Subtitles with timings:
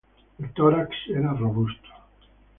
[0.39, 1.87] El tórax era robusto.